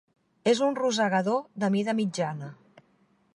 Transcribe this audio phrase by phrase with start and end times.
[0.51, 2.51] És un rosegador de mida mitjana.